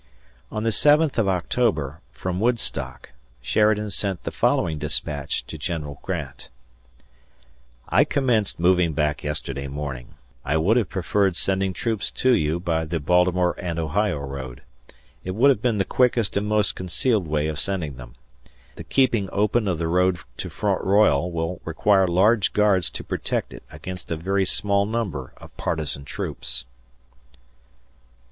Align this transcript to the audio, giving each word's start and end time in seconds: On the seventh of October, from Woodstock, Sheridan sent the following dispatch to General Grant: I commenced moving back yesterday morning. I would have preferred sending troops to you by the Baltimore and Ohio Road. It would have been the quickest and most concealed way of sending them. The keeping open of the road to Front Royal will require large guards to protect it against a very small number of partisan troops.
On 0.49 0.63
the 0.63 0.71
seventh 0.71 1.19
of 1.19 1.27
October, 1.27 2.01
from 2.11 2.39
Woodstock, 2.39 3.11
Sheridan 3.39 3.91
sent 3.91 4.23
the 4.23 4.31
following 4.31 4.79
dispatch 4.79 5.45
to 5.45 5.59
General 5.59 5.99
Grant: 6.01 6.49
I 7.87 8.03
commenced 8.03 8.59
moving 8.59 8.93
back 8.93 9.23
yesterday 9.23 9.67
morning. 9.67 10.15
I 10.43 10.57
would 10.57 10.75
have 10.77 10.89
preferred 10.89 11.35
sending 11.35 11.71
troops 11.71 12.09
to 12.13 12.33
you 12.33 12.59
by 12.59 12.83
the 12.85 12.99
Baltimore 12.99 13.53
and 13.59 13.77
Ohio 13.77 14.17
Road. 14.17 14.63
It 15.23 15.35
would 15.35 15.49
have 15.51 15.61
been 15.61 15.77
the 15.77 15.85
quickest 15.85 16.35
and 16.35 16.47
most 16.47 16.75
concealed 16.75 17.27
way 17.27 17.47
of 17.47 17.59
sending 17.59 17.97
them. 17.97 18.15
The 18.77 18.83
keeping 18.83 19.29
open 19.31 19.67
of 19.67 19.77
the 19.77 19.87
road 19.87 20.17
to 20.37 20.49
Front 20.49 20.83
Royal 20.83 21.31
will 21.31 21.61
require 21.63 22.07
large 22.07 22.53
guards 22.53 22.89
to 22.89 23.03
protect 23.03 23.53
it 23.53 23.61
against 23.71 24.09
a 24.11 24.15
very 24.15 24.45
small 24.45 24.87
number 24.87 25.33
of 25.37 25.55
partisan 25.57 26.05
troops. 26.05 26.65